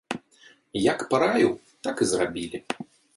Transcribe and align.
Як 0.83 0.99
параіў, 1.11 1.51
так 1.89 1.95
і 2.07 2.09
зрабілі. 2.13 2.63